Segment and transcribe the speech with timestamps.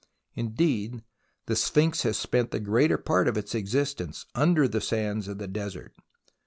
[0.33, 1.03] Indeed
[1.45, 5.47] the Sphinx has spent the greater part of its existence under the sands of the
[5.47, 5.93] desert.